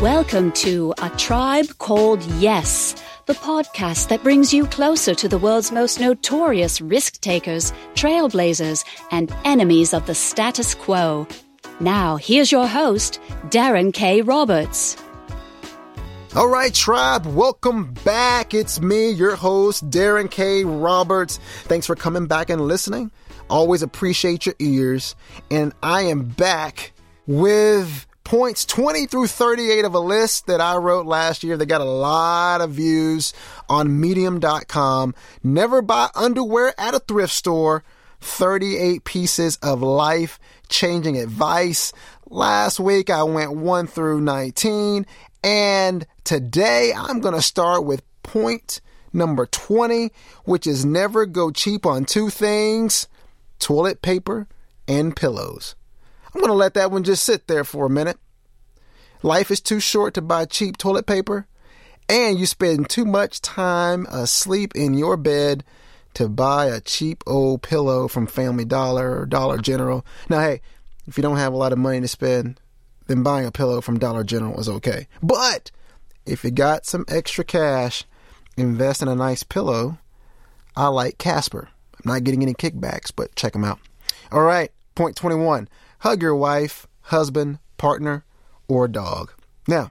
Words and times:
Welcome 0.00 0.52
to 0.52 0.94
A 1.02 1.10
Tribe 1.10 1.76
Called 1.76 2.22
Yes, 2.38 2.94
the 3.26 3.34
podcast 3.34 4.08
that 4.08 4.22
brings 4.22 4.50
you 4.50 4.64
closer 4.64 5.14
to 5.14 5.28
the 5.28 5.36
world's 5.36 5.70
most 5.70 6.00
notorious 6.00 6.80
risk 6.80 7.20
takers, 7.20 7.70
trailblazers, 7.96 8.82
and 9.10 9.30
enemies 9.44 9.92
of 9.92 10.06
the 10.06 10.14
status 10.14 10.74
quo. 10.74 11.28
Now, 11.80 12.16
here's 12.16 12.50
your 12.50 12.66
host, 12.66 13.20
Darren 13.50 13.92
K. 13.92 14.22
Roberts. 14.22 14.96
All 16.34 16.48
right, 16.48 16.72
tribe, 16.72 17.26
welcome 17.26 17.92
back. 18.02 18.54
It's 18.54 18.80
me, 18.80 19.10
your 19.10 19.36
host, 19.36 19.90
Darren 19.90 20.30
K. 20.30 20.64
Roberts. 20.64 21.38
Thanks 21.64 21.86
for 21.86 21.94
coming 21.94 22.26
back 22.26 22.48
and 22.48 22.62
listening. 22.62 23.10
Always 23.50 23.82
appreciate 23.82 24.46
your 24.46 24.54
ears. 24.60 25.14
And 25.50 25.74
I 25.82 26.04
am 26.04 26.24
back 26.24 26.92
with 27.26 28.06
points 28.30 28.64
20 28.64 29.06
through 29.06 29.26
38 29.26 29.84
of 29.84 29.92
a 29.92 29.98
list 29.98 30.46
that 30.46 30.60
I 30.60 30.76
wrote 30.76 31.04
last 31.04 31.42
year. 31.42 31.56
They 31.56 31.66
got 31.66 31.80
a 31.80 31.84
lot 31.84 32.60
of 32.60 32.70
views 32.70 33.32
on 33.68 34.00
medium.com. 34.00 35.16
Never 35.42 35.82
buy 35.82 36.10
underwear 36.14 36.72
at 36.78 36.94
a 36.94 37.00
thrift 37.00 37.32
store. 37.32 37.82
38 38.20 39.02
pieces 39.02 39.56
of 39.64 39.82
life 39.82 40.38
changing 40.68 41.18
advice. 41.18 41.92
Last 42.28 42.78
week 42.78 43.10
I 43.10 43.24
went 43.24 43.56
1 43.56 43.88
through 43.88 44.20
19 44.20 45.06
and 45.42 46.06
today 46.22 46.92
I'm 46.96 47.18
going 47.18 47.34
to 47.34 47.42
start 47.42 47.84
with 47.84 48.04
point 48.22 48.80
number 49.12 49.46
20, 49.46 50.12
which 50.44 50.68
is 50.68 50.84
never 50.84 51.26
go 51.26 51.50
cheap 51.50 51.84
on 51.84 52.04
two 52.04 52.30
things, 52.30 53.08
toilet 53.58 54.02
paper 54.02 54.46
and 54.86 55.16
pillows. 55.16 55.74
I'm 56.34 56.40
going 56.40 56.48
to 56.50 56.54
let 56.54 56.74
that 56.74 56.90
one 56.90 57.04
just 57.04 57.24
sit 57.24 57.46
there 57.46 57.64
for 57.64 57.86
a 57.86 57.90
minute. 57.90 58.18
Life 59.22 59.50
is 59.50 59.60
too 59.60 59.80
short 59.80 60.14
to 60.14 60.22
buy 60.22 60.44
cheap 60.46 60.78
toilet 60.78 61.06
paper, 61.06 61.46
and 62.08 62.38
you 62.38 62.46
spend 62.46 62.88
too 62.88 63.04
much 63.04 63.42
time 63.42 64.06
asleep 64.06 64.74
in 64.74 64.94
your 64.94 65.16
bed 65.16 65.64
to 66.14 66.28
buy 66.28 66.66
a 66.66 66.80
cheap 66.80 67.22
old 67.26 67.62
pillow 67.62 68.08
from 68.08 68.26
Family 68.26 68.64
Dollar 68.64 69.20
or 69.20 69.26
Dollar 69.26 69.58
General. 69.58 70.04
Now, 70.28 70.40
hey, 70.40 70.62
if 71.06 71.16
you 71.16 71.22
don't 71.22 71.36
have 71.36 71.52
a 71.52 71.56
lot 71.56 71.72
of 71.72 71.78
money 71.78 72.00
to 72.00 72.08
spend, 72.08 72.60
then 73.06 73.22
buying 73.22 73.46
a 73.46 73.52
pillow 73.52 73.80
from 73.80 73.98
Dollar 73.98 74.24
General 74.24 74.58
is 74.58 74.68
okay. 74.68 75.06
But 75.22 75.70
if 76.24 76.44
you 76.44 76.50
got 76.50 76.86
some 76.86 77.04
extra 77.08 77.44
cash, 77.44 78.04
invest 78.56 79.02
in 79.02 79.08
a 79.08 79.14
nice 79.14 79.42
pillow. 79.42 79.98
I 80.76 80.86
like 80.88 81.18
Casper. 81.18 81.68
I'm 81.94 82.12
not 82.12 82.24
getting 82.24 82.42
any 82.42 82.54
kickbacks, 82.54 83.12
but 83.14 83.34
check 83.34 83.52
them 83.52 83.64
out. 83.64 83.80
All 84.32 84.42
right, 84.42 84.70
point 84.94 85.16
21 85.16 85.68
hug 86.00 86.22
your 86.22 86.34
wife, 86.34 86.86
husband, 87.02 87.58
partner, 87.76 88.24
or 88.68 88.88
dog. 88.88 89.32
Now, 89.66 89.90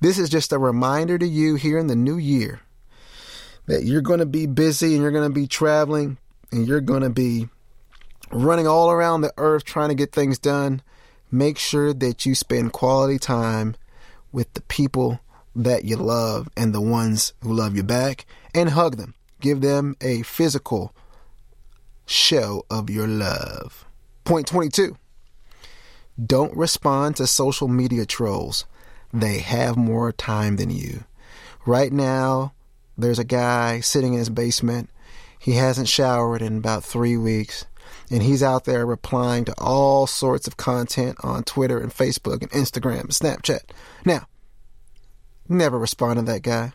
this 0.00 0.18
is 0.18 0.28
just 0.28 0.52
a 0.52 0.58
reminder 0.58 1.18
to 1.18 1.26
you 1.26 1.54
here 1.56 1.78
in 1.78 1.86
the 1.86 1.96
new 1.96 2.16
year 2.16 2.60
that 3.66 3.84
you're 3.84 4.02
going 4.02 4.20
to 4.20 4.26
be 4.26 4.46
busy 4.46 4.94
and 4.94 5.02
you're 5.02 5.10
going 5.10 5.28
to 5.28 5.34
be 5.34 5.46
traveling 5.46 6.18
and 6.52 6.66
you're 6.66 6.80
going 6.80 7.02
to 7.02 7.10
be 7.10 7.48
running 8.30 8.66
all 8.66 8.90
around 8.90 9.22
the 9.22 9.32
earth 9.38 9.64
trying 9.64 9.88
to 9.88 9.94
get 9.94 10.12
things 10.12 10.38
done. 10.38 10.82
Make 11.30 11.58
sure 11.58 11.94
that 11.94 12.26
you 12.26 12.34
spend 12.34 12.72
quality 12.72 13.18
time 13.18 13.76
with 14.30 14.52
the 14.52 14.60
people 14.62 15.20
that 15.56 15.84
you 15.84 15.96
love 15.96 16.48
and 16.56 16.74
the 16.74 16.80
ones 16.80 17.32
who 17.40 17.52
love 17.52 17.76
you 17.76 17.82
back 17.82 18.26
and 18.54 18.70
hug 18.70 18.96
them. 18.96 19.14
Give 19.40 19.60
them 19.60 19.96
a 20.00 20.22
physical 20.22 20.94
show 22.06 22.66
of 22.68 22.90
your 22.90 23.06
love. 23.06 23.86
Point 24.24 24.46
22 24.46 24.96
don't 26.22 26.56
respond 26.56 27.16
to 27.16 27.26
social 27.26 27.68
media 27.68 28.06
trolls. 28.06 28.64
They 29.12 29.38
have 29.38 29.76
more 29.76 30.12
time 30.12 30.56
than 30.56 30.70
you. 30.70 31.04
Right 31.66 31.92
now, 31.92 32.52
there's 32.96 33.18
a 33.18 33.24
guy 33.24 33.80
sitting 33.80 34.12
in 34.12 34.18
his 34.18 34.30
basement. 34.30 34.90
He 35.38 35.52
hasn't 35.52 35.88
showered 35.88 36.42
in 36.42 36.58
about 36.58 36.84
three 36.84 37.16
weeks. 37.16 37.66
And 38.10 38.22
he's 38.22 38.42
out 38.42 38.64
there 38.64 38.84
replying 38.84 39.44
to 39.46 39.54
all 39.58 40.06
sorts 40.06 40.46
of 40.46 40.56
content 40.56 41.16
on 41.22 41.42
Twitter 41.42 41.78
and 41.78 41.92
Facebook 41.92 42.42
and 42.42 42.50
Instagram 42.50 43.00
and 43.00 43.10
Snapchat. 43.10 43.70
Now, 44.04 44.26
never 45.48 45.78
respond 45.78 46.18
to 46.18 46.22
that 46.26 46.42
guy. 46.42 46.72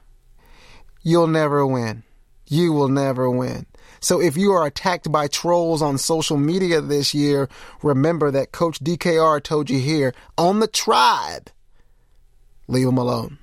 You'll 1.01 1.27
never 1.27 1.65
win. 1.65 2.03
You 2.47 2.73
will 2.73 2.89
never 2.89 3.29
win. 3.29 3.67
So 3.99 4.21
if 4.21 4.37
you 4.37 4.51
are 4.51 4.65
attacked 4.65 5.11
by 5.11 5.27
trolls 5.27 5.81
on 5.81 5.97
social 5.97 6.37
media 6.37 6.81
this 6.81 7.13
year, 7.13 7.49
remember 7.83 8.31
that 8.31 8.51
Coach 8.51 8.79
DKR 8.79 9.41
told 9.43 9.69
you 9.69 9.79
here 9.79 10.13
on 10.37 10.59
the 10.59 10.67
tribe. 10.67 11.49
Leave 12.67 12.85
them 12.85 12.97
alone. 12.97 13.37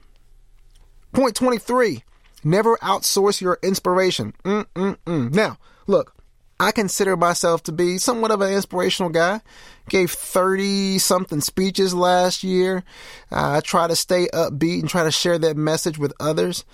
Point 1.12 1.34
23. 1.34 2.02
Never 2.44 2.76
outsource 2.76 3.40
your 3.40 3.58
inspiration. 3.62 4.32
Mm-mm-mm. 4.44 5.34
Now, 5.34 5.58
look, 5.86 6.14
I 6.58 6.72
consider 6.72 7.16
myself 7.16 7.62
to 7.64 7.72
be 7.72 7.98
somewhat 7.98 8.30
of 8.30 8.40
an 8.40 8.52
inspirational 8.52 9.10
guy. 9.10 9.40
Gave 9.88 10.10
30 10.10 10.98
something 10.98 11.40
speeches 11.40 11.94
last 11.94 12.42
year. 12.42 12.82
I 13.30 13.60
try 13.60 13.88
to 13.88 13.96
stay 13.96 14.28
upbeat 14.32 14.80
and 14.80 14.88
try 14.88 15.04
to 15.04 15.10
share 15.10 15.38
that 15.38 15.56
message 15.56 15.98
with 15.98 16.14
others. 16.18 16.64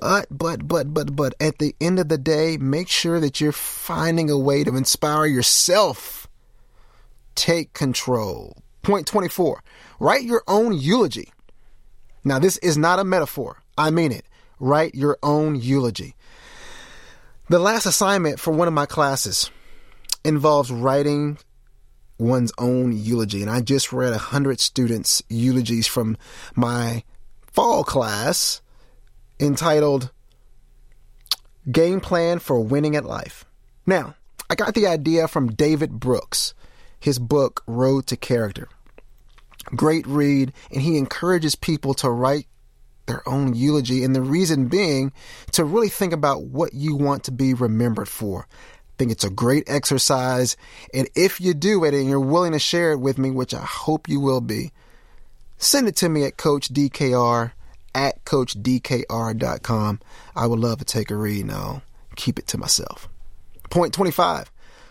But, 0.00 0.26
but, 0.30 0.66
but, 0.66 0.92
but, 0.92 1.14
but 1.14 1.34
at 1.40 1.58
the 1.58 1.74
end 1.80 1.98
of 1.98 2.08
the 2.08 2.18
day, 2.18 2.56
make 2.56 2.88
sure 2.88 3.20
that 3.20 3.40
you're 3.40 3.52
finding 3.52 4.30
a 4.30 4.38
way 4.38 4.64
to 4.64 4.76
inspire 4.76 5.26
yourself. 5.26 6.28
Take 7.34 7.72
control. 7.72 8.56
Point 8.82 9.06
24. 9.06 9.62
Write 10.00 10.22
your 10.24 10.42
own 10.48 10.76
eulogy. 10.76 11.32
Now, 12.24 12.38
this 12.38 12.56
is 12.58 12.76
not 12.76 12.98
a 12.98 13.04
metaphor. 13.04 13.62
I 13.78 13.90
mean 13.90 14.12
it. 14.12 14.24
Write 14.58 14.94
your 14.94 15.18
own 15.22 15.56
eulogy. 15.56 16.14
The 17.48 17.58
last 17.58 17.86
assignment 17.86 18.40
for 18.40 18.52
one 18.52 18.68
of 18.68 18.74
my 18.74 18.86
classes 18.86 19.50
involves 20.24 20.70
writing 20.70 21.38
one's 22.18 22.52
own 22.58 22.92
eulogy. 22.92 23.42
And 23.42 23.50
I 23.50 23.60
just 23.60 23.92
read 23.92 24.12
a 24.12 24.18
hundred 24.18 24.60
students' 24.60 25.22
eulogies 25.28 25.86
from 25.86 26.16
my 26.54 27.02
fall 27.46 27.84
class 27.84 28.62
entitled 29.40 30.10
Game 31.70 32.00
Plan 32.00 32.38
for 32.38 32.60
Winning 32.60 32.96
at 32.96 33.04
Life. 33.04 33.44
Now, 33.86 34.14
I 34.50 34.54
got 34.54 34.74
the 34.74 34.86
idea 34.86 35.28
from 35.28 35.52
David 35.52 36.00
Brooks, 36.00 36.54
his 36.98 37.18
book 37.18 37.62
Road 37.66 38.06
to 38.08 38.16
Character. 38.16 38.68
Great 39.76 40.06
read, 40.06 40.52
and 40.70 40.82
he 40.82 40.98
encourages 40.98 41.54
people 41.54 41.94
to 41.94 42.10
write 42.10 42.46
their 43.06 43.26
own 43.28 43.54
eulogy, 43.54 44.04
and 44.04 44.14
the 44.14 44.22
reason 44.22 44.68
being 44.68 45.12
to 45.52 45.64
really 45.64 45.88
think 45.88 46.12
about 46.12 46.44
what 46.44 46.74
you 46.74 46.96
want 46.96 47.24
to 47.24 47.32
be 47.32 47.54
remembered 47.54 48.08
for. 48.08 48.46
I 48.50 48.94
think 48.98 49.12
it's 49.12 49.24
a 49.24 49.30
great 49.30 49.64
exercise, 49.68 50.56
and 50.92 51.08
if 51.14 51.40
you 51.40 51.54
do 51.54 51.84
it 51.84 51.94
and 51.94 52.08
you're 52.08 52.20
willing 52.20 52.52
to 52.52 52.58
share 52.58 52.92
it 52.92 52.98
with 52.98 53.18
me, 53.18 53.30
which 53.30 53.54
I 53.54 53.64
hope 53.64 54.08
you 54.08 54.20
will 54.20 54.40
be, 54.40 54.72
send 55.58 55.88
it 55.88 55.96
to 55.96 56.08
me 56.08 56.24
at 56.24 56.36
Coach 56.36 56.72
DKR 56.72 57.52
at 57.94 58.24
CoachDKR.com. 58.24 60.00
I 60.34 60.46
would 60.46 60.58
love 60.58 60.78
to 60.78 60.84
take 60.84 61.10
a 61.10 61.16
read 61.16 61.42
and 61.42 61.52
I'll 61.52 61.82
keep 62.16 62.38
it 62.38 62.46
to 62.48 62.58
myself. 62.58 63.08
Point 63.70 63.94
25. 63.94 64.50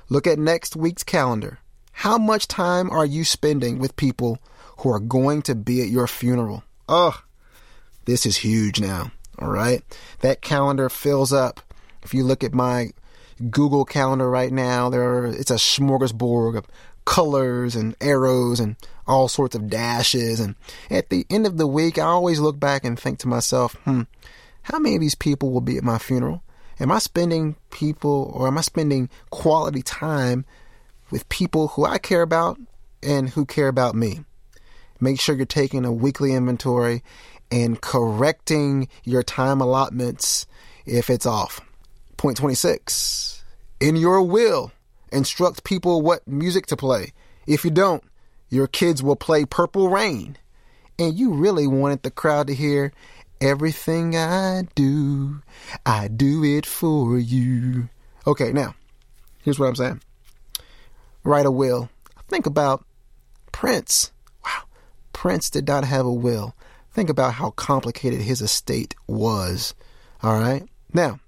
Look 0.10 0.28
at 0.28 0.40
next 0.40 0.76
week's 0.76 1.04
calendar. 1.04 1.60
How 1.94 2.18
much 2.18 2.48
time 2.48 2.90
are 2.90 3.06
you 3.06 3.24
spending 3.24 3.80
with 3.80 3.96
people 3.96 4.40
who 4.80 4.90
are 4.90 5.00
going 5.00 5.42
to 5.44 5.56
be 5.56 5.82
at 5.82 5.90
your 5.90 6.08
funeral? 6.08 6.64
Oh, 6.90 7.22
this 8.06 8.26
is 8.26 8.38
huge 8.38 8.80
now. 8.80 9.12
All 9.40 9.50
right. 9.50 9.84
That 10.20 10.42
calendar 10.42 10.90
fills 10.90 11.32
up. 11.32 11.62
If 12.04 12.14
you 12.14 12.24
look 12.24 12.44
at 12.44 12.54
my 12.54 12.92
Google 13.50 13.86
calendar 13.86 14.30
right 14.30 14.52
now, 14.52 14.90
there 14.90 15.04
are, 15.04 15.28
it's 15.28 15.52
a 15.52 15.56
smorgasbord 15.56 16.58
of 16.58 16.66
colors 17.12 17.76
and 17.76 17.94
arrows 18.00 18.62
and 18.62 18.78
all 19.06 19.28
sorts 19.28 19.54
of 19.54 19.70
dashes. 19.70 20.40
And 20.40 20.56
at 20.90 21.10
the 21.10 21.26
end 21.30 21.46
of 21.46 21.58
the 21.58 21.68
week, 21.68 21.98
I 21.98 22.04
always 22.04 22.40
look 22.40 22.58
back 22.58 22.86
and 22.86 22.98
think 22.98 23.20
to 23.20 23.28
myself, 23.28 23.74
hmm, 23.84 24.04
how 24.62 24.80
many 24.80 24.96
of 24.96 25.02
these 25.02 25.16
people 25.16 25.52
will 25.52 25.60
be 25.60 25.76
at 25.76 25.84
my 25.84 25.98
funeral? 25.98 26.42
Am 26.80 26.90
I 26.90 27.00
spending 27.00 27.58
people 27.70 28.32
or 28.34 28.48
am 28.48 28.58
I 28.58 28.62
spending 28.62 29.10
quality 29.30 29.82
time 29.82 30.46
with 31.12 31.28
people 31.28 31.68
who 31.68 31.86
I 31.86 31.98
care 31.98 32.22
about 32.22 32.58
and 33.04 33.30
who 33.30 33.46
care 33.46 33.68
about 33.68 33.94
me? 33.94 34.22
Make 35.02 35.20
sure 35.20 35.36
you're 35.36 35.46
taking 35.46 35.84
a 35.84 35.92
weekly 35.92 36.32
inventory 36.32 37.04
and 37.52 37.82
correcting 37.82 38.88
your 39.04 39.22
time 39.22 39.60
allotments 39.60 40.46
if 40.86 41.10
it's 41.10 41.26
off. 41.26 41.60
Point 42.16 42.38
26. 42.38 43.44
In 43.82 43.98
your 43.98 44.22
will, 44.22 44.72
instruct 45.12 45.64
people 45.64 46.02
what 46.02 46.28
music 46.28 46.66
to 46.68 46.78
play. 46.78 47.14
If 47.48 47.64
you 47.66 47.72
don't, 47.72 48.04
your 48.50 48.68
kids 48.68 49.02
will 49.02 49.16
play 49.16 49.46
Purple 49.46 49.90
Rain. 49.90 50.38
And 51.00 51.18
you 51.18 51.34
really 51.34 51.68
wanted 51.68 52.04
the 52.04 52.12
crowd 52.12 52.48
to 52.48 52.56
hear, 52.56 52.92
Everything 53.42 54.16
I 54.16 54.68
do, 54.76 55.42
I 55.84 56.10
do 56.10 56.44
it 56.44 56.64
for 56.64 57.18
you. 57.18 57.90
Okay, 58.28 58.52
now, 58.52 58.76
here's 59.42 59.58
what 59.58 59.66
I'm 59.66 59.76
saying. 59.76 60.02
Write 61.24 61.48
a 61.48 61.52
will. 61.52 61.90
Think 62.28 62.46
about 62.46 62.86
Prince. 63.52 64.12
Wow, 64.46 64.66
Prince 65.12 65.50
did 65.50 65.68
not 65.68 65.86
have 65.86 66.06
a 66.06 66.14
will. 66.14 66.56
Think 66.92 67.10
about 67.10 67.34
how 67.34 67.50
complicated 67.50 68.22
his 68.22 68.42
estate 68.42 68.94
was. 69.08 69.74
All 70.22 70.38
right. 70.38 70.68
Now, 70.94 71.20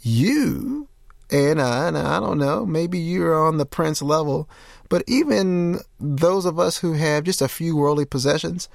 you 0.00 0.88
and 1.30 1.60
I, 1.60 1.88
and 1.88 1.98
I 1.98 2.20
don't 2.20 2.38
know, 2.38 2.64
maybe 2.64 2.98
you're 2.98 3.34
on 3.34 3.58
the 3.58 3.66
prince 3.66 4.02
level, 4.02 4.48
but 4.88 5.02
even 5.06 5.80
those 5.98 6.44
of 6.44 6.58
us 6.58 6.78
who 6.78 6.92
have 6.92 7.24
just 7.24 7.42
a 7.42 7.48
few 7.48 7.76
worldly 7.76 8.04
possessions, 8.04 8.68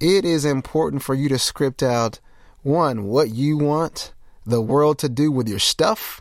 it 0.00 0.24
is 0.24 0.44
important 0.44 1.02
for 1.02 1.14
you 1.14 1.28
to 1.28 1.38
script 1.38 1.82
out 1.82 2.20
one, 2.62 3.04
what 3.04 3.30
you 3.30 3.56
want 3.56 4.12
the 4.46 4.60
world 4.60 4.98
to 4.98 5.08
do 5.08 5.30
with 5.30 5.48
your 5.48 5.58
stuff, 5.58 6.20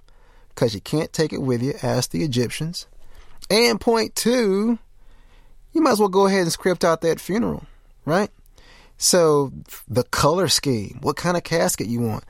because 0.49 0.75
you 0.75 0.81
can't 0.81 1.11
take 1.11 1.33
it 1.33 1.41
with 1.41 1.61
you, 1.61 1.73
ask 1.81 2.11
the 2.11 2.23
Egyptians. 2.23 2.87
And 3.49 3.81
point 3.81 4.15
two, 4.15 4.79
you 5.73 5.81
might 5.81 5.91
as 5.91 5.99
well 5.99 6.09
go 6.09 6.27
ahead 6.27 6.41
and 6.41 6.51
script 6.51 6.83
out 6.83 7.01
that 7.01 7.19
funeral, 7.19 7.65
right? 8.05 8.29
So 8.97 9.51
the 9.87 10.03
color 10.03 10.47
scheme, 10.47 10.99
what 11.01 11.17
kind 11.17 11.35
of 11.35 11.43
casket 11.43 11.87
you 11.87 11.99
want. 11.99 12.23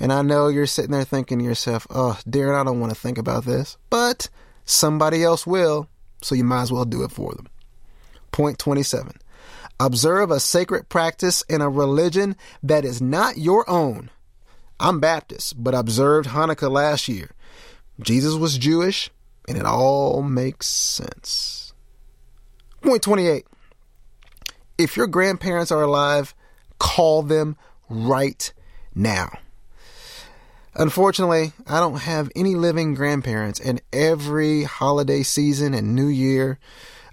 And 0.00 0.12
I 0.12 0.22
know 0.22 0.48
you're 0.48 0.66
sitting 0.66 0.92
there 0.92 1.04
thinking 1.04 1.38
to 1.38 1.44
yourself, 1.44 1.86
oh, 1.90 2.18
Darren, 2.26 2.58
I 2.58 2.64
don't 2.64 2.80
want 2.80 2.92
to 2.92 2.98
think 2.98 3.18
about 3.18 3.44
this. 3.44 3.76
But 3.90 4.30
somebody 4.64 5.22
else 5.22 5.46
will, 5.46 5.88
so 6.22 6.34
you 6.34 6.42
might 6.42 6.62
as 6.62 6.72
well 6.72 6.86
do 6.86 7.02
it 7.02 7.12
for 7.12 7.34
them. 7.34 7.48
Point 8.32 8.58
27. 8.58 9.12
Observe 9.78 10.30
a 10.30 10.40
sacred 10.40 10.88
practice 10.88 11.42
in 11.42 11.60
a 11.60 11.68
religion 11.68 12.34
that 12.62 12.84
is 12.84 13.02
not 13.02 13.36
your 13.36 13.68
own. 13.68 14.10
I'm 14.78 15.00
Baptist, 15.00 15.62
but 15.62 15.74
observed 15.74 16.30
Hanukkah 16.30 16.70
last 16.70 17.06
year. 17.06 17.30
Jesus 18.00 18.34
was 18.34 18.56
Jewish, 18.56 19.10
and 19.46 19.58
it 19.58 19.66
all 19.66 20.22
makes 20.22 20.66
sense. 20.66 21.74
Point 22.80 23.02
28. 23.02 23.46
If 24.78 24.96
your 24.96 25.06
grandparents 25.06 25.70
are 25.70 25.82
alive, 25.82 26.34
call 26.78 27.22
them 27.22 27.56
right 27.90 28.50
now. 28.94 29.30
Unfortunately, 30.74 31.52
I 31.66 31.80
don't 31.80 32.00
have 32.00 32.30
any 32.36 32.54
living 32.54 32.94
grandparents, 32.94 33.58
and 33.58 33.82
every 33.92 34.62
holiday 34.62 35.22
season 35.22 35.74
and 35.74 35.96
New 35.96 36.06
Year, 36.06 36.58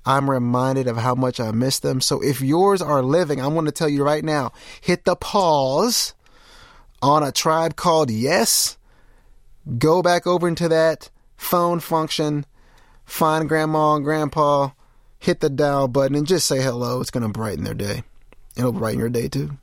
I'm 0.06 0.30
reminded 0.30 0.88
of 0.88 0.98
how 0.98 1.15
much 1.15 1.39
I 1.39 1.51
miss 1.51 1.80
them. 1.80 2.00
So 2.00 2.21
if 2.21 2.39
yours 2.39 2.81
are 2.81 3.01
living, 3.01 3.42
I 3.42 3.48
want 3.48 3.65
to 3.65 3.74
tell 3.74 3.89
you 3.89 4.04
right 4.04 4.24
now 4.24 4.54
hit 4.80 5.06
the 5.06 5.15
pause 5.15 6.13
on 7.01 7.24
a 7.24 7.31
tribe 7.31 7.75
called 7.75 8.09
Yes. 8.09 8.77
Go 9.77 10.01
back 10.01 10.25
over 10.25 10.48
into 10.48 10.69
that 10.69 11.09
phone 11.36 11.81
function, 11.81 12.45
find 13.06 13.50
grandma 13.50 13.95
and 13.95 14.06
grandpa, 14.06 14.69
hit 15.19 15.42
the 15.42 15.50
dial 15.50 15.89
button, 15.89 16.15
and 16.15 16.27
just 16.27 16.48
say 16.48 16.62
hello. 16.62 17.01
It's 17.01 17.12
going 17.12 17.24
to 17.24 17.30
brighten 17.30 17.65
their 17.65 17.74
day. 17.74 18.04
It'll 18.56 18.71
brighten 18.71 19.00
your 19.00 19.09
day 19.09 19.27
too. 19.27 19.57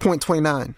Point 0.00 0.22
29 0.22 0.74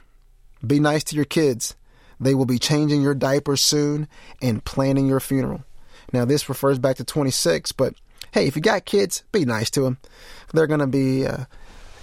Be 0.64 0.80
nice 0.80 1.04
to 1.04 1.16
your 1.16 1.24
kids. 1.24 1.74
They 2.18 2.34
will 2.34 2.46
be 2.46 2.58
changing 2.58 3.02
your 3.02 3.14
diapers 3.14 3.60
soon 3.60 4.08
and 4.40 4.64
planning 4.64 5.06
your 5.06 5.20
funeral. 5.20 5.64
Now, 6.12 6.24
this 6.24 6.48
refers 6.48 6.78
back 6.78 6.96
to 6.96 7.04
26, 7.04 7.72
but 7.72 7.94
hey, 8.32 8.46
if 8.46 8.56
you 8.56 8.62
got 8.62 8.84
kids, 8.84 9.24
be 9.32 9.44
nice 9.44 9.70
to 9.70 9.82
them. 9.82 9.98
They're 10.52 10.66
going 10.66 10.80
to 10.80 10.86
be 10.86 11.26
uh, 11.26 11.44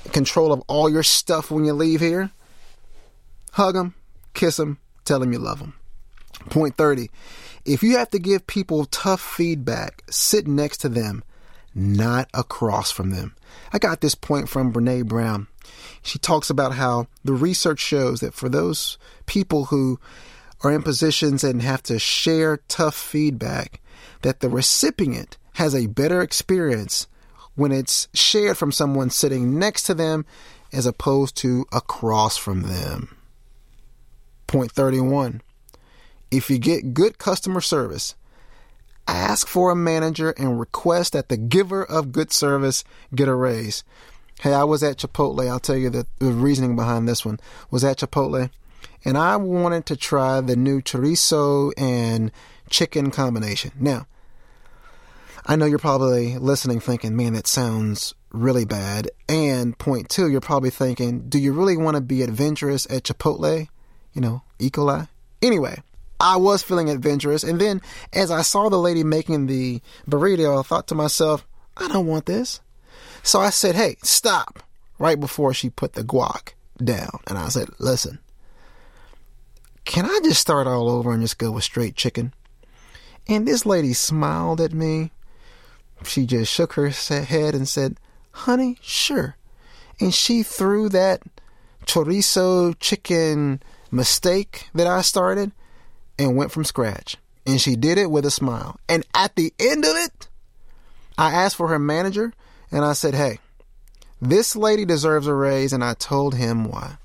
in 0.05 0.11
control 0.11 0.51
of 0.51 0.61
all 0.67 0.89
your 0.89 1.03
stuff 1.03 1.49
when 1.49 1.65
you 1.65 1.73
leave 1.73 1.99
here. 1.99 2.31
Hug 3.53 3.75
them, 3.75 3.95
kiss 4.33 4.57
them, 4.57 4.79
tell 5.05 5.19
them 5.19 5.31
you 5.31 5.39
love 5.39 5.59
them. 5.59 5.75
Point 6.49 6.75
30. 6.75 7.09
If 7.65 7.81
you 7.81 7.97
have 7.97 8.09
to 8.09 8.19
give 8.19 8.45
people 8.45 8.85
tough 8.85 9.21
feedback, 9.21 10.03
sit 10.09 10.47
next 10.47 10.79
to 10.79 10.89
them, 10.89 11.23
not 11.73 12.29
across 12.33 12.91
from 12.91 13.11
them. 13.11 13.35
I 13.71 13.79
got 13.79 14.01
this 14.01 14.15
point 14.15 14.49
from 14.49 14.73
Brene 14.73 15.07
Brown. 15.07 15.47
She 16.03 16.19
talks 16.19 16.49
about 16.49 16.73
how 16.73 17.07
the 17.23 17.33
research 17.33 17.79
shows 17.79 18.19
that 18.19 18.33
for 18.33 18.49
those 18.49 18.97
people 19.25 19.65
who 19.65 19.99
are 20.61 20.71
in 20.71 20.83
positions 20.83 21.43
and 21.43 21.61
have 21.61 21.81
to 21.83 21.97
share 21.97 22.57
tough 22.67 22.95
feedback, 22.95 23.81
that 24.21 24.41
the 24.41 24.49
recipient 24.49 25.37
has 25.55 25.73
a 25.73 25.87
better 25.87 26.21
experience 26.21 27.07
when 27.55 27.71
it's 27.71 28.07
shared 28.13 28.57
from 28.57 28.71
someone 28.71 29.09
sitting 29.09 29.57
next 29.57 29.83
to 29.83 29.93
them 29.93 30.25
as 30.71 30.85
opposed 30.85 31.35
to 31.37 31.65
across 31.71 32.35
from 32.35 32.63
them. 32.63 33.15
Point 34.47 34.71
31. 34.71 35.41
If 36.31 36.49
you 36.49 36.57
get 36.57 36.93
good 36.93 37.19
customer 37.19 37.61
service, 37.61 38.15
ask 39.07 39.47
for 39.47 39.71
a 39.71 39.75
manager 39.75 40.31
and 40.31 40.59
request 40.59 41.13
that 41.13 41.29
the 41.29 41.37
giver 41.37 41.83
of 41.83 42.11
good 42.11 42.31
service 42.31 42.83
get 43.13 43.27
a 43.27 43.35
raise. 43.35 43.83
Hey, 44.43 44.53
I 44.53 44.65
was 44.65 44.83
at 44.83 44.97
Chipotle. 44.97 45.49
I'll 45.49 45.57
tell 45.57 45.77
you 45.77 45.89
the, 45.89 46.05
the 46.19 46.33
reasoning 46.33 46.75
behind 46.75 47.07
this 47.07 47.23
one 47.23 47.39
was 47.71 47.85
at 47.85 47.99
Chipotle, 47.99 48.49
and 49.05 49.17
I 49.17 49.37
wanted 49.37 49.85
to 49.85 49.95
try 49.95 50.41
the 50.41 50.57
new 50.57 50.81
chorizo 50.81 51.71
and 51.77 52.29
chicken 52.69 53.09
combination. 53.09 53.71
Now, 53.79 54.05
I 55.45 55.55
know 55.55 55.63
you're 55.63 55.79
probably 55.79 56.37
listening 56.37 56.81
thinking, 56.81 57.15
man, 57.15 57.35
that 57.35 57.47
sounds 57.47 58.15
really 58.33 58.65
bad. 58.65 59.09
And 59.29 59.77
point 59.77 60.09
two, 60.09 60.29
you're 60.29 60.41
probably 60.41 60.71
thinking, 60.71 61.29
do 61.29 61.39
you 61.39 61.53
really 61.53 61.77
want 61.77 61.95
to 61.95 62.01
be 62.01 62.21
adventurous 62.21 62.85
at 62.89 63.03
Chipotle? 63.03 63.69
You 64.11 64.21
know, 64.21 64.41
E. 64.59 64.69
coli? 64.69 65.07
Anyway, 65.41 65.81
I 66.19 66.35
was 66.35 66.61
feeling 66.61 66.89
adventurous. 66.89 67.45
And 67.45 67.61
then 67.61 67.81
as 68.11 68.29
I 68.29 68.41
saw 68.41 68.67
the 68.67 68.77
lady 68.77 69.05
making 69.05 69.47
the 69.47 69.81
burrito, 70.05 70.59
I 70.59 70.63
thought 70.63 70.89
to 70.89 70.95
myself, 70.95 71.47
I 71.77 71.87
don't 71.87 72.07
want 72.07 72.25
this. 72.25 72.59
So 73.23 73.39
I 73.39 73.49
said, 73.49 73.75
hey, 73.75 73.95
stop, 74.03 74.61
right 74.99 75.19
before 75.19 75.53
she 75.53 75.69
put 75.69 75.93
the 75.93 76.03
guac 76.03 76.53
down. 76.77 77.19
And 77.27 77.37
I 77.37 77.49
said, 77.49 77.69
listen, 77.79 78.19
can 79.85 80.05
I 80.05 80.19
just 80.23 80.41
start 80.41 80.67
all 80.67 80.89
over 80.89 81.11
and 81.11 81.21
just 81.21 81.39
go 81.39 81.51
with 81.51 81.63
straight 81.63 81.95
chicken? 81.95 82.33
And 83.27 83.47
this 83.47 83.65
lady 83.65 83.93
smiled 83.93 84.61
at 84.61 84.73
me 84.73 85.11
she 86.07 86.25
just 86.25 86.51
shook 86.51 86.73
her 86.73 86.89
head 86.89 87.55
and 87.55 87.67
said, 87.67 87.97
Honey, 88.31 88.77
sure. 88.81 89.35
And 89.99 90.13
she 90.13 90.43
threw 90.43 90.89
that 90.89 91.21
chorizo 91.85 92.75
chicken 92.79 93.61
mistake 93.91 94.69
that 94.73 94.87
I 94.87 95.01
started 95.01 95.51
and 96.17 96.35
went 96.35 96.51
from 96.51 96.63
scratch. 96.63 97.17
And 97.45 97.59
she 97.59 97.75
did 97.75 97.97
it 97.97 98.09
with 98.09 98.25
a 98.25 98.31
smile. 98.31 98.79
And 98.87 99.05
at 99.13 99.35
the 99.35 99.53
end 99.59 99.85
of 99.85 99.95
it, 99.95 100.27
I 101.17 101.31
asked 101.31 101.57
for 101.57 101.67
her 101.67 101.79
manager 101.79 102.33
and 102.73 102.83
I 102.83 102.91
said, 102.91 103.15
Hey, 103.15 103.39
this 104.21 104.55
lady 104.55 104.83
deserves 104.83 105.27
a 105.27 105.33
raise. 105.33 105.71
And 105.71 105.83
I 105.83 105.93
told 105.93 106.35
him 106.35 106.65
why. 106.65 106.97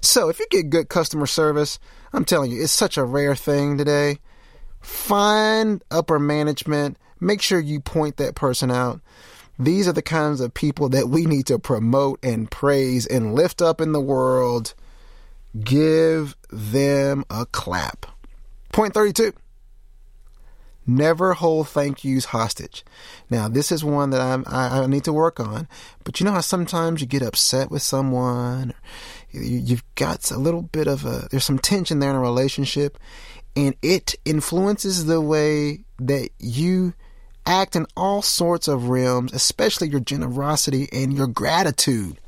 So 0.00 0.30
if 0.30 0.40
you 0.40 0.46
get 0.50 0.70
good 0.70 0.88
customer 0.88 1.26
service, 1.26 1.78
I'm 2.14 2.24
telling 2.24 2.50
you, 2.50 2.62
it's 2.62 2.72
such 2.72 2.96
a 2.96 3.04
rare 3.04 3.36
thing 3.36 3.76
today. 3.76 4.18
Find 4.80 5.84
upper 5.90 6.18
management 6.18 6.96
make 7.20 7.42
sure 7.42 7.60
you 7.60 7.80
point 7.80 8.16
that 8.16 8.34
person 8.34 8.70
out. 8.70 9.00
These 9.58 9.86
are 9.86 9.92
the 9.92 10.02
kinds 10.02 10.40
of 10.40 10.54
people 10.54 10.88
that 10.90 11.08
we 11.08 11.26
need 11.26 11.46
to 11.46 11.58
promote 11.58 12.18
and 12.22 12.50
praise 12.50 13.06
and 13.06 13.34
lift 13.34 13.60
up 13.60 13.80
in 13.80 13.92
the 13.92 14.00
world. 14.00 14.74
Give 15.58 16.34
them 16.50 17.24
a 17.28 17.44
clap. 17.46 18.06
Point 18.72 18.94
32. 18.94 19.34
Never 20.86 21.34
hold 21.34 21.68
thank 21.68 22.04
yous 22.04 22.26
hostage. 22.26 22.84
Now, 23.28 23.48
this 23.48 23.70
is 23.70 23.84
one 23.84 24.10
that 24.10 24.20
I'm, 24.20 24.44
I, 24.46 24.80
I 24.80 24.86
need 24.86 25.04
to 25.04 25.12
work 25.12 25.38
on. 25.38 25.68
But 26.04 26.18
you 26.18 26.26
know 26.26 26.32
how 26.32 26.40
sometimes 26.40 27.00
you 27.00 27.06
get 27.06 27.22
upset 27.22 27.70
with 27.70 27.82
someone, 27.82 28.74
you've 29.30 29.84
got 29.94 30.30
a 30.30 30.38
little 30.38 30.62
bit 30.62 30.86
of 30.86 31.04
a, 31.04 31.28
there's 31.30 31.44
some 31.44 31.58
tension 31.58 31.98
there 31.98 32.10
in 32.10 32.16
a 32.16 32.20
relationship, 32.20 32.98
and 33.54 33.74
it 33.82 34.14
influences 34.24 35.06
the 35.06 35.20
way 35.20 35.84
that 35.98 36.30
you 36.38 36.94
act 37.46 37.76
in 37.76 37.86
all 37.96 38.22
sorts 38.22 38.68
of 38.68 38.88
realms, 38.88 39.32
especially 39.32 39.88
your 39.88 40.00
generosity 40.00 40.88
and 40.92 41.12
your 41.12 41.26
gratitude. 41.26 42.18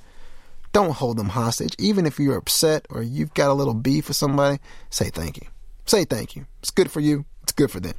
Don't 0.72 0.92
hold 0.92 1.16
them 1.18 1.30
hostage. 1.30 1.74
Even 1.78 2.06
if 2.06 2.18
you're 2.18 2.36
upset 2.36 2.86
or 2.90 3.02
you've 3.02 3.34
got 3.34 3.50
a 3.50 3.54
little 3.54 3.74
beef 3.74 4.08
with 4.08 4.16
somebody, 4.16 4.58
say 4.90 5.10
thank 5.10 5.36
you. 5.36 5.46
Say 5.84 6.04
thank 6.04 6.34
you. 6.34 6.46
It's 6.60 6.70
good 6.70 6.90
for 6.90 7.00
you, 7.00 7.24
it's 7.42 7.52
good 7.52 7.70
for 7.70 7.80
them. 7.80 7.94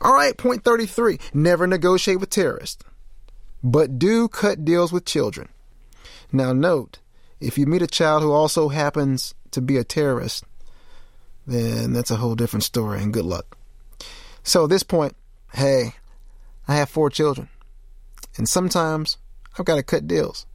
All 0.00 0.14
right, 0.14 0.36
point 0.36 0.64
33 0.64 1.18
never 1.34 1.66
negotiate 1.66 2.20
with 2.20 2.30
terrorists, 2.30 2.82
but 3.62 3.98
do 3.98 4.28
cut 4.28 4.64
deals 4.64 4.92
with 4.92 5.04
children. 5.04 5.48
Now, 6.32 6.52
note 6.52 6.98
if 7.40 7.56
you 7.56 7.66
meet 7.66 7.82
a 7.82 7.86
child 7.86 8.22
who 8.22 8.32
also 8.32 8.68
happens 8.68 9.34
to 9.52 9.60
be 9.60 9.76
a 9.76 9.84
terrorist, 9.84 10.44
then 11.46 11.92
that's 11.92 12.10
a 12.10 12.16
whole 12.16 12.34
different 12.34 12.64
story 12.64 13.02
and 13.02 13.12
good 13.12 13.24
luck. 13.24 13.56
So, 14.42 14.64
at 14.64 14.70
this 14.70 14.82
point, 14.82 15.16
hey, 15.54 15.94
I 16.66 16.76
have 16.76 16.90
four 16.90 17.10
children. 17.10 17.48
And 18.36 18.48
sometimes 18.48 19.18
I've 19.58 19.64
got 19.64 19.76
to 19.76 19.82
cut 19.82 20.06
deals. 20.06 20.46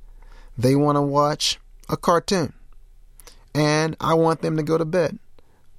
They 0.58 0.75
want 0.75 0.96
to 0.96 1.01
watch 1.01 1.60
a 1.89 1.98
cartoon. 1.98 2.53
And 3.55 3.96
I 4.00 4.13
want 4.13 4.41
them 4.41 4.58
to 4.58 4.63
go 4.63 4.77
to 4.77 4.86
bed. 4.86 5.20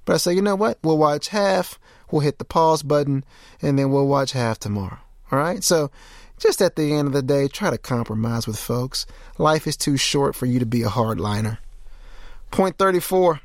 But 0.05 0.13
I 0.13 0.17
say, 0.17 0.33
you 0.33 0.41
know 0.41 0.55
what? 0.55 0.77
We'll 0.83 0.97
watch 0.97 1.29
half, 1.29 1.79
we'll 2.11 2.21
hit 2.21 2.39
the 2.39 2.45
pause 2.45 2.83
button, 2.83 3.23
and 3.61 3.77
then 3.77 3.89
we'll 3.89 4.07
watch 4.07 4.31
half 4.31 4.59
tomorrow. 4.59 4.99
All 5.31 5.39
right. 5.39 5.63
So 5.63 5.91
just 6.37 6.61
at 6.61 6.75
the 6.75 6.93
end 6.93 7.07
of 7.07 7.13
the 7.13 7.21
day, 7.21 7.47
try 7.47 7.69
to 7.69 7.77
compromise 7.77 8.47
with 8.47 8.59
folks. 8.59 9.05
Life 9.37 9.67
is 9.67 9.77
too 9.77 9.97
short 9.97 10.35
for 10.35 10.45
you 10.45 10.59
to 10.59 10.65
be 10.65 10.83
a 10.83 10.89
hardliner. 10.89 11.57
Point 12.51 12.77
34. 12.77 13.41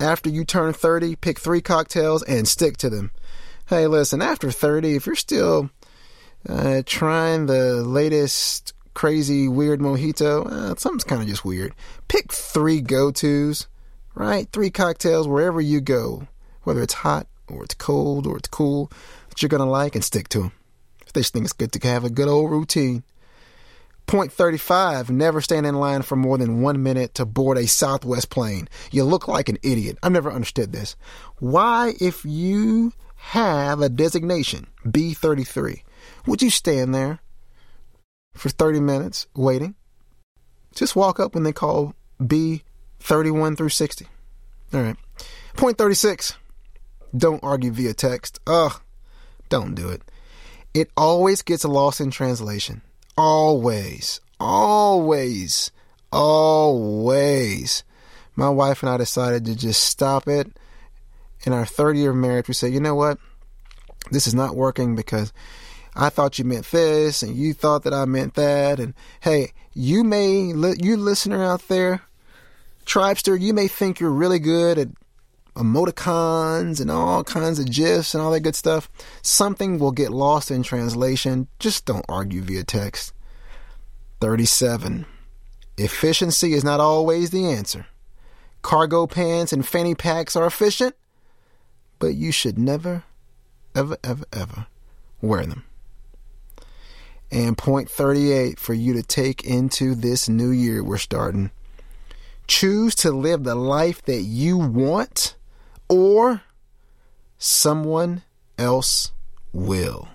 After 0.00 0.30
you 0.30 0.44
turn 0.44 0.72
30, 0.72 1.16
pick 1.16 1.38
three 1.38 1.60
cocktails 1.60 2.22
and 2.22 2.48
stick 2.48 2.78
to 2.78 2.88
them. 2.88 3.10
Hey, 3.66 3.86
listen, 3.86 4.22
after 4.22 4.50
30, 4.50 4.96
if 4.96 5.06
you're 5.06 5.14
still 5.14 5.70
uh, 6.48 6.82
trying 6.86 7.46
the 7.46 7.82
latest 7.82 8.72
crazy 8.94 9.46
weird 9.46 9.80
mojito, 9.80 10.46
uh, 10.46 10.74
something's 10.76 11.04
kind 11.04 11.22
of 11.22 11.28
just 11.28 11.44
weird. 11.44 11.74
Pick 12.08 12.32
three 12.32 12.80
go 12.80 13.10
tos, 13.10 13.68
right? 14.14 14.48
Three 14.52 14.70
cocktails 14.70 15.28
wherever 15.28 15.60
you 15.60 15.80
go, 15.80 16.26
whether 16.62 16.82
it's 16.82 16.94
hot 16.94 17.26
or 17.50 17.64
it's 17.64 17.74
cold 17.74 18.26
or 18.26 18.36
it's 18.36 18.48
cool, 18.48 18.90
that 19.28 19.42
you're 19.42 19.48
going 19.48 19.62
to 19.62 19.66
like 19.66 19.94
and 19.94 20.04
stick 20.04 20.28
to 20.28 20.40
them. 20.40 20.52
If 21.06 21.12
they 21.12 21.22
good 21.22 21.72
to 21.72 21.88
have 21.88 22.04
a 22.04 22.10
good 22.10 22.28
old 22.28 22.50
routine. 22.50 23.02
Point 24.06 24.32
35, 24.32 25.10
never 25.10 25.40
stand 25.40 25.66
in 25.66 25.76
line 25.76 26.02
for 26.02 26.16
more 26.16 26.36
than 26.36 26.62
one 26.62 26.82
minute 26.82 27.14
to 27.14 27.24
board 27.24 27.58
a 27.58 27.66
Southwest 27.66 28.28
plane. 28.28 28.68
You 28.90 29.04
look 29.04 29.28
like 29.28 29.48
an 29.48 29.58
idiot. 29.62 29.98
I've 30.02 30.10
never 30.10 30.32
understood 30.32 30.72
this. 30.72 30.96
Why, 31.38 31.94
if 32.00 32.24
you 32.24 32.92
have 33.14 33.80
a 33.80 33.88
designation, 33.88 34.66
B33, 34.84 35.82
would 36.26 36.42
you 36.42 36.50
stand 36.50 36.94
there 36.94 37.20
for 38.34 38.48
30 38.48 38.80
minutes 38.80 39.28
waiting? 39.34 39.76
Just 40.74 40.96
walk 40.96 41.20
up 41.20 41.34
when 41.34 41.44
they 41.44 41.52
call 41.52 41.94
B31 42.20 43.56
through 43.56 43.68
60. 43.68 44.06
All 44.72 44.82
right. 44.82 44.96
Point 45.56 45.78
36, 45.78 46.34
don't 47.16 47.42
argue 47.42 47.70
via 47.70 47.94
text. 47.94 48.40
Ugh, 48.46 48.80
don't 49.48 49.74
do 49.74 49.88
it. 49.88 50.02
It 50.72 50.90
always 50.96 51.42
gets 51.42 51.64
lost 51.64 52.00
in 52.00 52.10
translation. 52.10 52.82
Always, 53.16 54.20
always, 54.38 55.70
always. 56.12 57.84
My 58.36 58.48
wife 58.48 58.82
and 58.82 58.90
I 58.90 58.96
decided 58.96 59.44
to 59.46 59.56
just 59.56 59.82
stop 59.82 60.28
it. 60.28 60.48
In 61.44 61.52
our 61.52 61.66
third 61.66 61.96
year 61.96 62.10
of 62.10 62.16
marriage, 62.16 62.48
we 62.48 62.54
said, 62.54 62.72
you 62.72 62.80
know 62.80 62.94
what? 62.94 63.18
This 64.10 64.26
is 64.26 64.34
not 64.34 64.56
working 64.56 64.94
because 64.94 65.32
I 65.94 66.08
thought 66.08 66.38
you 66.38 66.44
meant 66.44 66.70
this 66.70 67.22
and 67.22 67.34
you 67.34 67.52
thought 67.54 67.82
that 67.84 67.94
I 67.94 68.04
meant 68.04 68.34
that. 68.34 68.78
And 68.78 68.94
hey, 69.20 69.52
you 69.72 70.04
may, 70.04 70.52
you 70.78 70.96
listener 70.96 71.42
out 71.42 71.68
there, 71.68 72.02
Tribester, 72.86 73.40
you 73.40 73.52
may 73.52 73.68
think 73.68 74.00
you're 74.00 74.10
really 74.10 74.38
good 74.38 74.78
at 74.78 74.88
emoticons 75.60 76.80
and 76.80 76.90
all 76.90 77.22
kinds 77.22 77.58
of 77.58 77.70
gifs 77.70 78.14
and 78.14 78.22
all 78.22 78.30
that 78.30 78.40
good 78.40 78.56
stuff. 78.56 78.90
Something 79.22 79.78
will 79.78 79.92
get 79.92 80.10
lost 80.10 80.50
in 80.50 80.62
translation. 80.62 81.48
Just 81.58 81.84
don't 81.84 82.04
argue 82.08 82.40
via 82.40 82.64
text. 82.64 83.12
37. 84.20 85.06
Efficiency 85.76 86.54
is 86.54 86.64
not 86.64 86.80
always 86.80 87.30
the 87.30 87.46
answer. 87.46 87.86
Cargo 88.62 89.06
pants 89.06 89.52
and 89.52 89.66
fanny 89.66 89.94
packs 89.94 90.36
are 90.36 90.46
efficient, 90.46 90.94
but 91.98 92.14
you 92.14 92.32
should 92.32 92.58
never, 92.58 93.04
ever, 93.74 93.96
ever, 94.02 94.24
ever 94.32 94.66
wear 95.22 95.46
them. 95.46 95.64
And 97.30 97.56
point 97.56 97.88
38 97.88 98.58
for 98.58 98.74
you 98.74 98.92
to 98.94 99.02
take 99.02 99.44
into 99.44 99.94
this 99.94 100.28
new 100.28 100.50
year 100.50 100.82
we're 100.82 100.98
starting. 100.98 101.50
Choose 102.46 102.94
to 102.96 103.12
live 103.12 103.44
the 103.44 103.54
life 103.54 104.02
that 104.02 104.22
you 104.22 104.58
want 104.58 105.36
or 105.90 106.40
someone 107.36 108.22
else 108.56 109.12
will. 109.52 110.08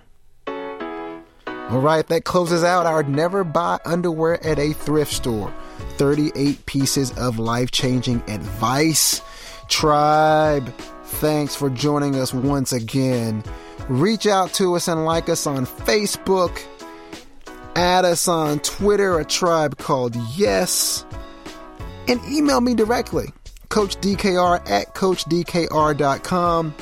All 0.48 1.80
right, 1.80 2.06
that 2.06 2.24
closes 2.24 2.64
out 2.64 2.86
our 2.86 3.02
never 3.02 3.44
buy 3.44 3.78
underwear 3.84 4.44
at 4.44 4.58
a 4.58 4.72
thrift 4.72 5.12
store. 5.12 5.52
38 5.98 6.64
pieces 6.66 7.16
of 7.18 7.38
life 7.38 7.70
changing 7.70 8.22
advice. 8.28 9.20
Tribe, 9.68 10.72
thanks 11.04 11.56
for 11.56 11.68
joining 11.68 12.14
us 12.16 12.32
once 12.32 12.72
again. 12.72 13.42
Reach 13.88 14.26
out 14.26 14.52
to 14.54 14.76
us 14.76 14.88
and 14.88 15.04
like 15.04 15.28
us 15.28 15.46
on 15.46 15.66
Facebook. 15.66 16.62
Add 17.74 18.04
us 18.04 18.28
on 18.28 18.60
Twitter, 18.60 19.18
a 19.18 19.24
tribe 19.24 19.76
called 19.76 20.16
Yes. 20.36 21.04
And 22.08 22.20
email 22.26 22.60
me 22.60 22.74
directly 22.74 23.32
Coach 23.76 24.00
DKR 24.00 24.70
at 24.70 24.94
CoachDKR.com. 24.94 26.74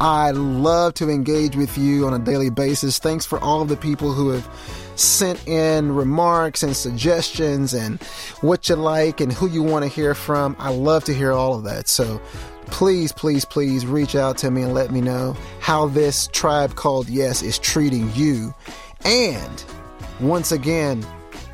I 0.00 0.30
love 0.30 0.94
to 0.94 1.10
engage 1.10 1.56
with 1.56 1.76
you 1.76 2.06
on 2.06 2.14
a 2.14 2.24
daily 2.24 2.50
basis. 2.50 3.00
Thanks 3.00 3.26
for 3.26 3.40
all 3.40 3.62
of 3.62 3.68
the 3.68 3.76
people 3.76 4.12
who 4.12 4.28
have 4.28 4.48
sent 4.94 5.44
in 5.48 5.90
remarks 5.90 6.62
and 6.62 6.76
suggestions 6.76 7.74
and 7.74 8.00
what 8.42 8.68
you 8.68 8.76
like 8.76 9.20
and 9.20 9.32
who 9.32 9.48
you 9.48 9.64
want 9.64 9.86
to 9.86 9.88
hear 9.88 10.14
from. 10.14 10.54
I 10.60 10.70
love 10.70 11.02
to 11.02 11.12
hear 11.12 11.32
all 11.32 11.56
of 11.56 11.64
that. 11.64 11.88
So 11.88 12.22
please, 12.66 13.10
please, 13.10 13.44
please 13.44 13.84
reach 13.84 14.14
out 14.14 14.38
to 14.38 14.52
me 14.52 14.62
and 14.62 14.74
let 14.74 14.92
me 14.92 15.00
know 15.00 15.36
how 15.58 15.88
this 15.88 16.28
tribe 16.28 16.76
called 16.76 17.08
Yes 17.08 17.42
is 17.42 17.58
treating 17.58 18.08
you. 18.14 18.54
And 19.04 19.64
once 20.20 20.52
again, 20.52 21.04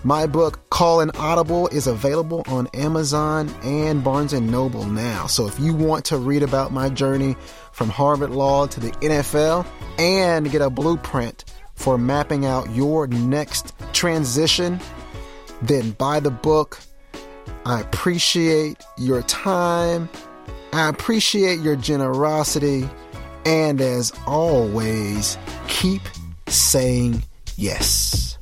my 0.05 0.27
book, 0.27 0.69
Call 0.69 1.01
an 1.01 1.11
Audible, 1.17 1.67
is 1.69 1.87
available 1.87 2.45
on 2.47 2.67
Amazon 2.75 3.49
and 3.63 4.05
Barnes 4.05 4.33
& 4.33 4.41
Noble 4.41 4.85
now. 4.85 5.27
So 5.27 5.47
if 5.47 5.59
you 5.59 5.73
want 5.73 6.05
to 6.07 6.19
read 6.19 6.43
about 6.43 6.73
my 6.73 6.91
journey 6.91 7.37
from 7.73 7.89
Harvard 7.89 8.31
Law 8.31 8.67
to 8.67 8.81
the 8.81 8.91
NFL 8.91 9.67
and 9.99 10.51
get 10.51 10.61
a 10.61 10.69
blueprint 10.69 11.47
for 11.75 11.97
mapping 11.97 12.45
out 12.45 12.71
your 12.71 13.07
next 13.07 13.75
transition, 13.95 14.79
then 15.63 15.93
buy 15.93 16.21
the 16.21 16.31
book. 16.31 16.79
I 17.65 17.81
appreciate 17.81 18.77
your 18.99 19.23
time. 19.23 20.11
I 20.75 20.89
appreciate 20.91 21.61
your 21.61 21.77
generosity. 21.77 22.89
And 23.47 23.81
as 23.81 24.13
always, 24.27 25.39
keep 25.67 26.03
saying 26.47 27.23
yes. 27.57 28.37